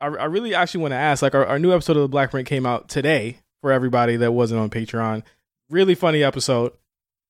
[0.00, 1.22] I, I really actually want to ask.
[1.22, 4.32] Like, our, our new episode of the Black Print came out today for everybody that
[4.32, 5.22] wasn't on Patreon.
[5.70, 6.72] Really funny episode,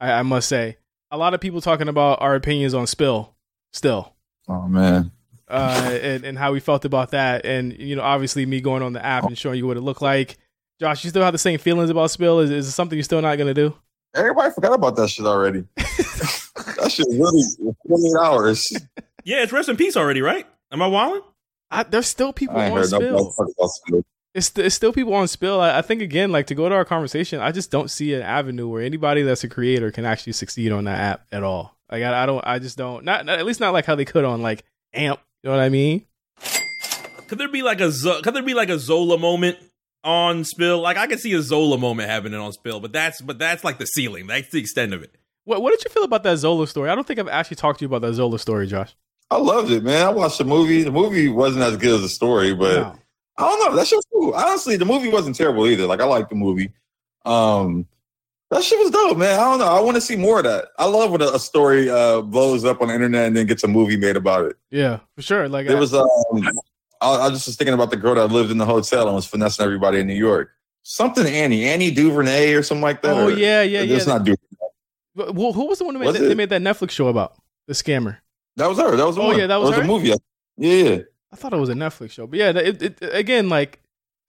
[0.00, 0.76] I, I must say.
[1.10, 3.34] A lot of people talking about our opinions on Spill
[3.72, 4.14] still.
[4.48, 5.12] Oh man.
[5.48, 8.92] Uh, and, and how we felt about that, and you know, obviously me going on
[8.92, 10.36] the app and showing you what it looked like.
[10.78, 12.40] Josh, you still have the same feelings about Spill?
[12.40, 13.74] Is, is it something you're still not gonna do?
[14.14, 15.64] Everybody forgot about that shit already.
[15.76, 17.42] that shit really
[17.86, 18.70] 28 hours.
[19.24, 20.46] Yeah, it's rest in peace already, right?
[20.70, 21.22] Am I wilding?
[21.70, 23.32] I, there's still people I on heard Spill.
[23.32, 24.02] talk about Spill.
[24.34, 25.60] It's, it's still people on Spill.
[25.60, 28.22] I, I think again, like to go to our conversation, I just don't see an
[28.22, 31.76] avenue where anybody that's a creator can actually succeed on that app at all.
[31.90, 33.04] Like I, I don't, I just don't.
[33.04, 35.20] Not, not at least not like how they could on like Amp.
[35.42, 36.04] You know what I mean?
[37.28, 39.58] Could there be like a Zo- could there be like a Zola moment
[40.04, 40.80] on Spill?
[40.80, 43.78] Like I could see a Zola moment happening on Spill, but that's but that's like
[43.78, 44.26] the ceiling.
[44.26, 45.14] That's the extent of it.
[45.44, 46.90] What What did you feel about that Zola story?
[46.90, 48.94] I don't think I've actually talked to you about that Zola story, Josh.
[49.30, 50.06] I loved it, man.
[50.06, 50.82] I watched the movie.
[50.82, 52.94] The movie wasn't as good as the story, but No.
[53.36, 53.76] I don't know.
[53.76, 54.32] That shit was cool.
[54.34, 55.86] Honestly, the movie wasn't terrible either.
[55.86, 56.72] Like I liked the movie.
[57.24, 57.86] Um,
[58.50, 59.38] that shit was dope, man.
[59.38, 59.66] I don't know.
[59.66, 60.68] I want to see more of that.
[60.78, 63.62] I love when a, a story uh, blows up on the internet and then gets
[63.62, 64.56] a movie made about it.
[64.70, 65.48] Yeah, for sure.
[65.48, 66.06] Like There I- was um,
[67.00, 69.26] I, I just was thinking about the girl that lived in the hotel and was
[69.26, 70.50] finessing everybody in New York.
[70.82, 73.14] Something Annie, Annie Duvernay or something like that.
[73.14, 73.96] Oh or- yeah, yeah, yeah.
[73.96, 75.32] It's not Duvernay.
[75.34, 77.34] Well, who was the one who made that, they made that Netflix show about
[77.66, 78.18] the scammer?
[78.58, 78.96] That was her.
[78.96, 79.38] That was the Oh, one.
[79.38, 79.84] yeah, that was a her?
[79.84, 80.08] movie.
[80.08, 80.16] Yeah,
[80.56, 80.98] yeah.
[81.32, 83.80] I thought it was a Netflix show, but yeah, it, it, again, like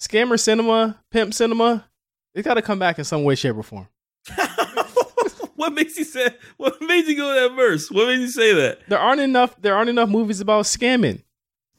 [0.00, 1.86] scammer cinema, pimp cinema,
[2.34, 3.88] it got to come back in some way, shape, or form.
[5.56, 6.28] what makes you say?
[6.56, 7.90] What made you go that verse?
[7.90, 8.80] What made you say that?
[8.88, 9.60] There aren't enough.
[9.60, 11.22] There aren't enough movies about scamming.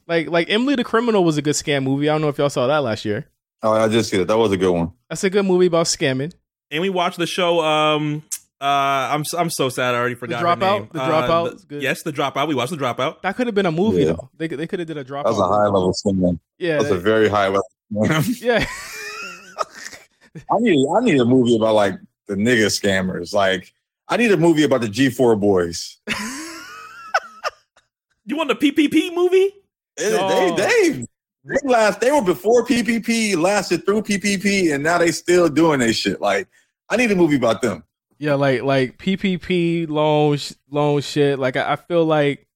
[0.06, 2.08] Like like Emily the Criminal was a good scam movie.
[2.08, 3.26] I don't know if y'all saw that last year.
[3.62, 4.28] Oh, I just see that.
[4.28, 4.92] That was a good one.
[5.08, 6.32] That's a good movie about scamming.
[6.70, 7.60] And we watched the show.
[7.60, 8.22] Um,
[8.60, 9.94] uh, I'm I'm so sad.
[9.94, 10.80] I already forgot her Dropout?
[10.80, 10.88] name.
[10.92, 11.82] The Uh, Dropout the- good.
[11.82, 12.46] Yes, the dropout.
[12.48, 13.22] We watched the dropout.
[13.22, 14.12] That could have been a movie Yeah.
[14.12, 14.30] though.
[14.36, 15.24] They could- they could have did a dropout.
[15.24, 16.38] That was a high level scam.
[16.58, 17.62] Yeah, That was a very high level.
[17.92, 18.40] scam.
[18.42, 18.64] yeah.
[20.52, 21.94] I need I need a movie about like
[22.28, 23.32] the nigga scammers.
[23.34, 23.72] Like
[24.08, 25.98] I need a movie about the G4 boys.
[28.26, 29.50] You want the PPP movie?
[29.96, 30.54] They, No.
[30.54, 31.06] they they
[31.44, 35.92] they last they were before PPP lasted through PPP and now they still doing they
[35.92, 36.20] shit.
[36.20, 36.46] Like
[36.88, 37.82] I need a movie about them.
[38.20, 40.36] Yeah, like like PPP loan
[40.70, 41.38] loan shit.
[41.38, 42.46] Like I, I feel like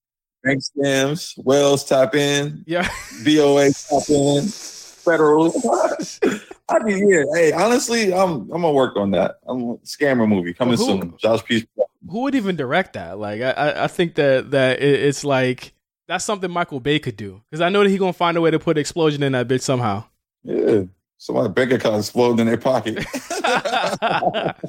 [0.43, 2.87] Bank scams, Wells tap in, yeah.
[3.25, 5.55] BOA tap in, federal.
[6.69, 7.25] I mean, yeah.
[7.33, 9.37] Hey, honestly, I'm I'm gonna work on that.
[9.47, 11.15] I'm a scammer movie coming Who- soon.
[11.17, 11.65] Josh Peas.
[12.11, 13.19] who would even direct that?
[13.19, 15.73] Like, I, I, think that that it, it's like
[16.09, 18.51] that's something Michael Bay could do because I know that he gonna find a way
[18.51, 20.05] to put explosion in that bitch somehow.
[20.43, 20.83] Yeah.
[21.25, 23.03] Somebody bank account exploding in their pocket.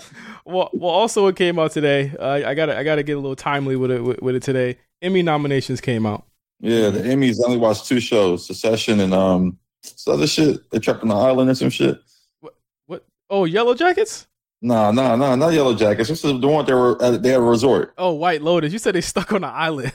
[0.45, 2.15] well, well, also it came out today.
[2.17, 4.77] Uh, I gotta, I gotta get a little timely with it, with, with it today.
[5.01, 6.25] Emmy nominations came out.
[6.61, 10.71] Yeah, the Emmys I only watched two shows, Succession and um some other shit.
[10.71, 11.99] They trapped on the island and some shit.
[12.85, 13.03] What?
[13.29, 14.25] Oh, Yellow Jackets.
[14.61, 16.07] Nah, nah, nah, not Yellow Jackets.
[16.07, 17.93] This is the one they were at, they had a resort.
[17.97, 18.71] Oh, White Lotus.
[18.71, 19.91] You said they stuck on an island.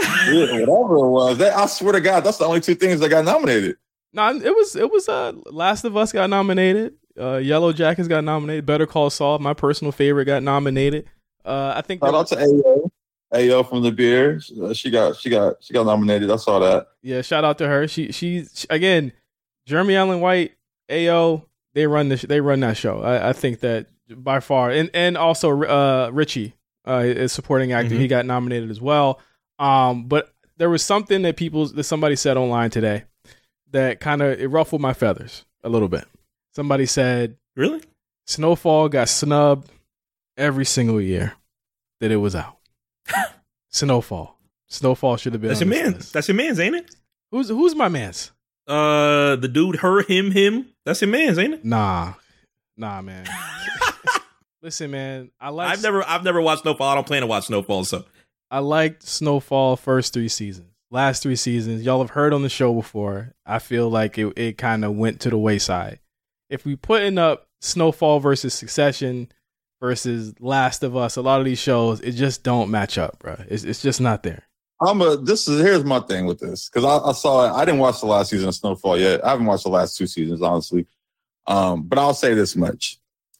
[0.00, 1.38] Yeah, whatever it was.
[1.38, 3.76] They, I swear to God, that's the only two things that got nominated.
[4.12, 5.08] Nah, it was, it was.
[5.08, 6.94] Uh, Last of Us got nominated.
[7.18, 8.66] Uh, Yellow Jackets got nominated.
[8.66, 11.06] Better Call Saul, my personal favorite, got nominated.
[11.44, 12.02] Uh, I think.
[12.02, 12.90] Shout there- out to Ayo.
[13.34, 14.40] Ayo from the Bear.
[14.62, 16.30] Uh, She got she got she got nominated.
[16.30, 16.88] I saw that.
[17.02, 17.88] Yeah, shout out to her.
[17.88, 19.12] She she, she- again,
[19.66, 20.52] Jeremy Allen White,
[20.90, 23.00] Ayo, they run this they run that show.
[23.00, 26.54] I, I think that by far, and and also uh, Richie
[26.86, 27.94] uh, is supporting actor.
[27.94, 27.98] Mhm.
[28.00, 29.18] He got nominated as well.
[29.58, 33.04] Um, but there was something that people that somebody said online today
[33.72, 36.06] that kind of it ruffled my feathers a little bit.
[36.54, 37.82] Somebody said Really?
[38.26, 39.70] Snowfall got snubbed
[40.36, 41.34] every single year
[42.00, 42.56] that it was out.
[43.68, 44.38] Snowfall.
[44.68, 45.48] Snowfall should have been.
[45.48, 45.92] That's your man.
[45.92, 46.12] list.
[46.12, 46.94] That's your man's, ain't it?
[47.30, 48.30] Who's who's my man's?
[48.66, 50.66] Uh, the dude, her, him, him.
[50.84, 51.64] That's your man's, ain't it?
[51.64, 52.14] Nah,
[52.76, 53.26] nah, man.
[54.62, 55.30] Listen, man.
[55.40, 55.70] I like.
[55.72, 56.88] I've never, I've never watched Snowfall.
[56.88, 57.84] I don't plan to watch Snowfall.
[57.84, 58.04] So
[58.50, 60.71] I liked Snowfall first three seasons.
[60.92, 63.32] Last three seasons, y'all have heard on the show before.
[63.46, 66.00] I feel like it it kind of went to the wayside.
[66.50, 69.32] If we putting up Snowfall versus Succession
[69.80, 73.36] versus Last of Us, a lot of these shows it just don't match up, bro.
[73.48, 74.42] It's it's just not there.
[74.82, 75.16] I'm a.
[75.16, 77.58] This is here's my thing with this because I, I saw it.
[77.58, 79.24] I didn't watch the last season of Snowfall yet.
[79.24, 80.86] I haven't watched the last two seasons honestly.
[81.46, 82.98] Um, but I'll say this much: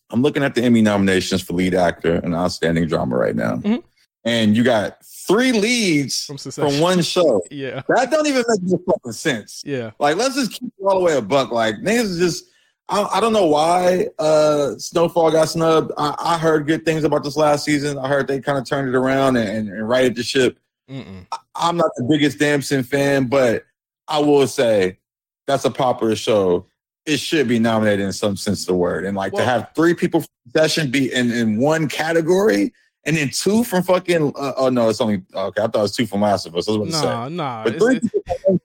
[0.09, 3.83] I'm looking at the Emmy nominations for lead actor and outstanding drama right now, Mhm.
[4.25, 7.43] And you got three leads From from, one show.
[7.51, 9.63] Yeah, That don't even make no fucking sense.
[9.65, 9.91] yeah.
[9.99, 11.51] Like, let's just keep it all the way a buck.
[11.53, 12.45] Like, niggas is just.
[12.89, 15.93] I, I don't know why uh, Snowfall got snubbed.
[15.97, 17.97] I, I heard good things about this last season.
[17.97, 20.59] I heard they kind of turned it around and, and righted the ship.
[20.91, 21.25] Mm-mm.
[21.55, 23.63] I'm not the biggest Damson fan, but
[24.09, 24.99] I will say
[25.47, 26.67] that's a popular show,
[27.07, 29.05] it should be nominated in some sense of the word.
[29.07, 33.17] And like Well- to have three people from Succession be in, in one category and
[33.17, 35.63] then two from fucking uh, oh no, it's only okay.
[35.63, 36.69] I thought it was two from Last of Us.
[36.69, 37.35] I was about to Nah, say.
[37.35, 37.65] nah.
[37.65, 38.61] But three it's- people from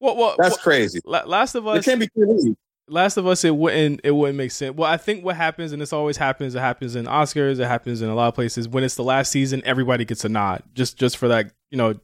[0.00, 1.00] well, well, that's well, crazy.
[1.04, 1.84] Last of Us.
[1.84, 2.54] can't be three.
[2.88, 4.76] Last of Us, it wouldn't it wouldn't make sense.
[4.76, 8.02] Well, I think what happens, and this always happens, it happens in Oscars, it happens
[8.02, 8.68] in a lot of places.
[8.68, 11.52] When it's the last season, everybody gets a nod, just just for that.
[11.70, 11.94] You know,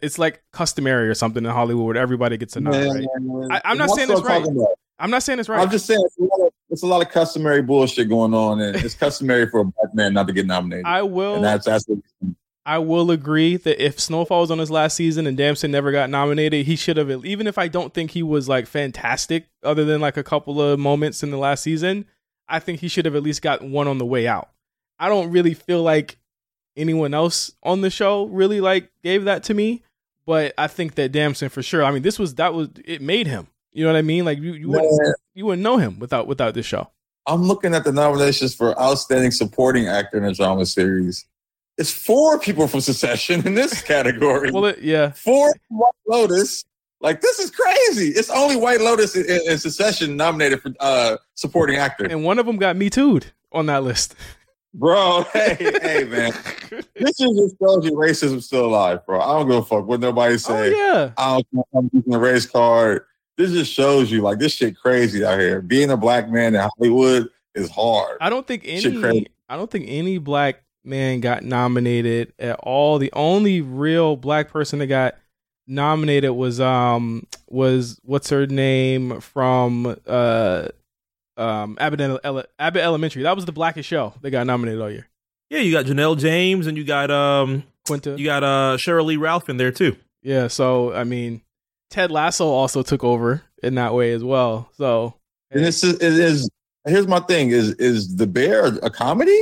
[0.00, 2.74] it's like customary or something in Hollywood where everybody gets a nod.
[2.74, 3.06] Right?
[3.50, 4.42] I- I'm not saying what it's right.
[4.46, 4.68] about.
[5.00, 5.60] I'm not saying it's right.
[5.60, 8.60] I'm just saying it's a, lot of, it's a lot of customary bullshit going on,
[8.60, 10.84] and it's customary for a black man not to get nominated.
[10.84, 11.36] I will.
[11.36, 11.86] and that's that's
[12.66, 16.10] I will agree that if Snowfall was on his last season and Damson never got
[16.10, 17.24] nominated, he should have.
[17.24, 20.78] Even if I don't think he was like fantastic, other than like a couple of
[20.78, 22.04] moments in the last season,
[22.46, 24.50] I think he should have at least got one on the way out.
[24.98, 26.18] I don't really feel like
[26.76, 29.82] anyone else on the show really like gave that to me,
[30.26, 31.82] but I think that Damson for sure.
[31.82, 33.48] I mean, this was that was it made him.
[33.72, 34.24] You know what I mean?
[34.24, 36.90] Like you, you wouldn't you wouldn't know him without without this show.
[37.26, 41.26] I'm looking at the nominations for outstanding supporting actor in a drama series.
[41.78, 44.50] It's four people from Succession in this category.
[44.50, 46.64] Well, it, yeah, four White Lotus.
[47.00, 48.08] Like this is crazy.
[48.08, 52.04] It's only White Lotus in, in, in Succession nominated for uh, supporting actor.
[52.04, 54.14] and one of them got me too'd on that list.
[54.74, 56.32] Bro, hey, hey, man,
[56.94, 59.20] this is just shows you racism's still alive, bro.
[59.20, 60.70] I don't give a fuck what nobody oh say.
[60.76, 61.10] yeah.
[61.16, 63.04] I don't I'm using a race card.
[63.40, 65.62] This just shows you like this shit crazy out here.
[65.62, 68.18] Being a black man in Hollywood is hard.
[68.20, 69.00] I don't think any.
[69.00, 69.28] crazy.
[69.48, 72.98] I don't think any black man got nominated at all.
[72.98, 75.14] The only real black person that got
[75.66, 80.68] nominated was um was what's her name from uh
[81.38, 83.22] um Abbott, Ele- Abbott Elementary.
[83.22, 85.08] That was the blackest show that got nominated all year.
[85.48, 88.16] Yeah, you got Janelle James and you got um Quinta.
[88.18, 89.96] you got uh Sheryl Lee Ralph in there too.
[90.22, 90.48] yeah.
[90.48, 91.40] So I mean,
[91.90, 94.70] Ted Lasso also took over in that way as well.
[94.76, 95.14] So
[95.50, 96.48] And this is, it is
[96.86, 99.38] here's my thing: is is the bear a comedy?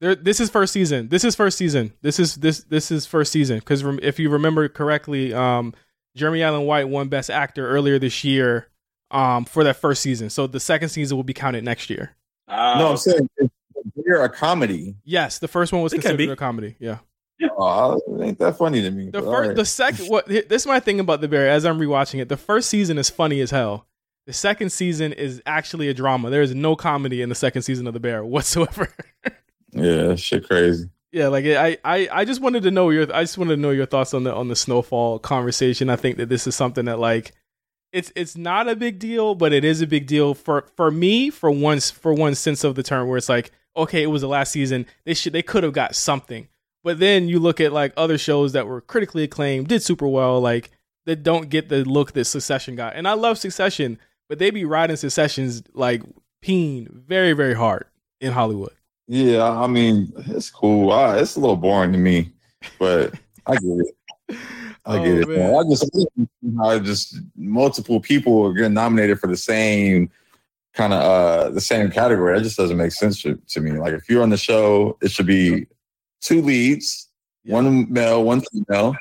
[0.00, 1.08] There, this is first season.
[1.08, 1.92] This is first season.
[2.02, 5.74] This is this this is first season because rem- if you remember correctly, um,
[6.16, 8.68] Jeremy Allen White won Best Actor earlier this year,
[9.12, 10.30] um, for that first season.
[10.30, 12.16] So the second season will be counted next year.
[12.48, 14.96] no, I'm saying is the bear a comedy.
[15.04, 16.76] Yes, the first one was It considered a comedy.
[16.80, 16.98] Yeah,
[17.50, 19.10] Oh, ain't that funny to me.
[19.10, 19.56] the first, alright.
[19.56, 20.06] the second.
[20.06, 21.48] What this is my thing about the Bear.
[21.48, 23.86] As I'm rewatching it, the first season is funny as hell.
[24.26, 26.30] The second season is actually a drama.
[26.30, 28.88] There is no comedy in the second season of the Bear whatsoever.
[29.72, 30.88] yeah, shit crazy.
[31.10, 33.70] Yeah, like I, I, I just wanted to know your, I just wanted to know
[33.70, 35.90] your thoughts on the on the snowfall conversation.
[35.90, 37.32] I think that this is something that like,
[37.92, 41.28] it's it's not a big deal, but it is a big deal for for me
[41.28, 44.28] for once for one sense of the term where it's like, okay, it was the
[44.28, 44.86] last season.
[45.04, 46.48] They should they could have got something,
[46.84, 50.40] but then you look at like other shows that were critically acclaimed, did super well,
[50.40, 50.70] like
[51.06, 52.94] that don't get the look that Succession got.
[52.96, 53.98] And I love Succession,
[54.28, 56.02] but they be riding Successions like
[56.40, 57.86] peen very very hard
[58.20, 58.72] in Hollywood.
[59.08, 60.92] Yeah, I mean, it's cool.
[60.92, 62.32] I, it's a little boring to me,
[62.78, 63.12] but
[63.46, 63.94] I get it.
[64.84, 65.28] I Oh, get it.
[65.28, 65.38] man.
[65.38, 65.54] man.
[65.54, 65.90] I just,
[66.60, 70.10] I just multiple people are getting nominated for the same
[70.74, 72.34] kind of uh the same category.
[72.36, 73.72] That just doesn't make sense to, to me.
[73.72, 75.66] Like if you're on the show, it should be
[76.22, 77.08] two leads,
[77.44, 77.54] Yeah.
[77.56, 78.96] one male, one female,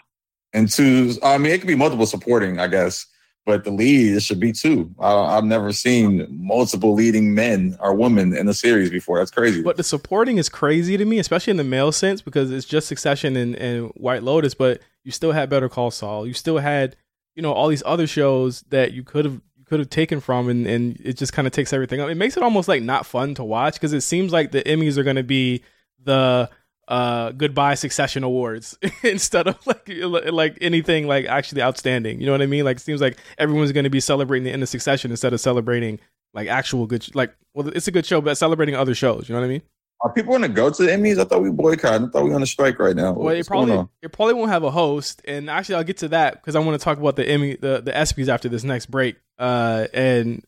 [0.53, 1.13] and two.
[1.23, 3.05] I mean, it could be multiple supporting, I guess,
[3.45, 4.93] but the lead it should be two.
[4.99, 9.17] I, I've never seen multiple leading men or women in a series before.
[9.19, 9.61] That's crazy.
[9.61, 12.87] But the supporting is crazy to me, especially in the male sense, because it's just
[12.87, 16.27] Succession and, and White Lotus, but you still had Better Call Saul.
[16.27, 16.95] You still had,
[17.35, 20.49] you know, all these other shows that you could have you could have taken from,
[20.49, 22.09] and, and it just kind of takes everything up.
[22.09, 24.97] It makes it almost like not fun to watch because it seems like the Emmys
[24.97, 25.63] are going to be
[26.03, 26.49] the
[26.87, 32.19] uh goodbye Succession awards instead of like like anything like actually outstanding.
[32.19, 32.65] You know what I mean?
[32.65, 35.39] Like it seems like everyone's going to be celebrating the end of Succession instead of
[35.39, 35.99] celebrating
[36.33, 39.35] like actual good sh- like well it's a good show but celebrating other shows you
[39.35, 39.61] know what i mean
[40.01, 41.19] Are people going to go to the Emmys?
[41.19, 42.07] I thought we boycotted.
[42.07, 43.11] I thought we were on a strike right now.
[43.11, 45.97] well it What's going probably it probably won't have a host and actually i'll get
[45.97, 48.63] to that because i want to talk about the emmy the the ESPYs after this
[48.63, 50.41] next break uh and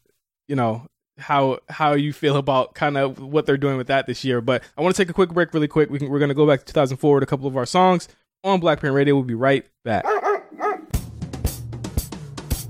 [0.48, 4.24] you know how how you feel about kind of what they're doing with that this
[4.24, 5.90] year but i want to take a quick break really quick.
[5.90, 8.08] We can, we're going to go back to 2004 with a couple of our songs
[8.44, 9.16] on Black Print Radio.
[9.16, 10.04] We'll be right back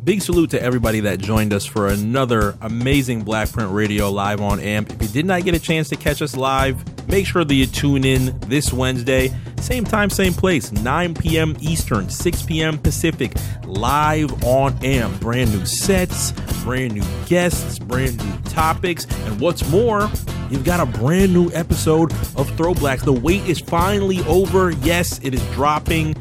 [0.04, 4.60] Big salute to everybody that joined us for another amazing Black Print Radio live on
[4.60, 4.92] AMP.
[4.92, 7.66] If you did not get a chance to catch us live, make sure that you
[7.66, 9.32] tune in this Wednesday.
[9.62, 11.56] Same time, same place, 9 p.m.
[11.62, 12.78] Eastern, 6 p.m.
[12.80, 13.32] Pacific,
[13.64, 15.22] live on AMP.
[15.22, 16.34] Brand new sets,
[16.66, 20.10] brand new guests, brand new topics, and what's more,
[20.50, 23.06] you've got a brand new episode of Throwblacks.
[23.06, 24.72] The wait is finally over.
[24.72, 26.18] Yes, it is dropping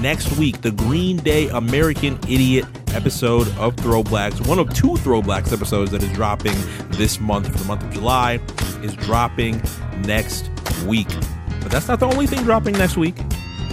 [0.00, 0.62] next week.
[0.62, 2.64] The Green Day American Idiot
[2.96, 4.46] episode of Throwblacks.
[4.48, 6.54] One of two Throwblacks episodes that is dropping
[6.92, 8.40] this month for the month of July
[8.82, 9.62] is dropping
[10.06, 10.50] next
[10.86, 11.08] week.
[11.60, 13.14] But that's not the only thing dropping next week.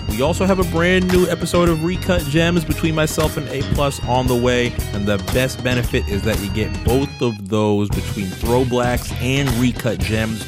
[0.10, 4.04] We also have a brand new episode of Recut Gems between myself and A Plus
[4.04, 8.28] on the way, and the best benefit is that you get both of those between
[8.28, 10.46] Throwblacks and Recut Gems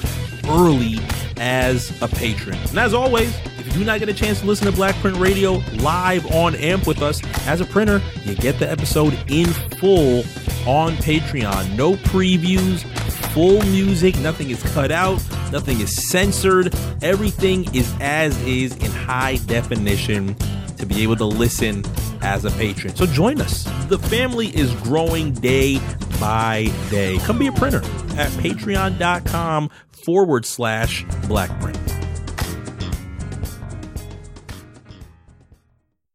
[0.50, 1.00] early
[1.38, 2.58] as a patron.
[2.70, 3.36] And as always,
[3.76, 7.02] do not get a chance to listen to Black Print Radio live on AMP with
[7.02, 9.48] us as a printer, you get the episode in
[9.80, 10.20] full
[10.66, 11.76] on Patreon.
[11.76, 12.84] No previews,
[13.34, 16.74] full music, nothing is cut out, nothing is censored.
[17.02, 20.36] Everything is as is in high definition
[20.78, 21.84] to be able to listen
[22.22, 22.96] as a patron.
[22.96, 23.66] So join us.
[23.88, 25.80] The family is growing day
[26.18, 27.18] by day.
[27.20, 27.80] Come be a printer
[28.18, 31.75] at patreon.com forward slash blackprint.